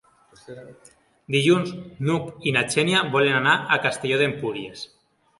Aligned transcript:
Dilluns 1.33 1.73
n'Hug 2.07 2.47
i 2.51 2.53
na 2.55 2.63
Xènia 2.75 3.01
volen 3.17 3.37
anar 3.41 3.53
a 3.75 3.77
Castelló 3.85 4.19
d'Empúries. 4.23 4.83